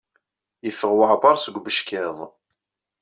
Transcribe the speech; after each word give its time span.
Yeffeɣ 0.65 0.91
weɛbaṛ 0.97 1.35
seg 1.39 1.55
ubeckiḍ. 1.59 2.17